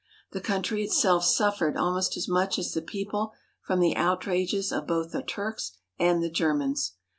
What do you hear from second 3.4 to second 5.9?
from the outrages of both the Turks